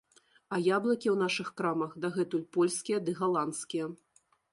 А 0.55 0.57
яблыкі 0.75 1.09
ў 1.11 1.17
нашых 1.23 1.51
крамах 1.61 1.91
дагэтуль 2.05 2.45
польскія 2.57 2.97
ды 3.11 3.15
галандскія. 3.21 3.85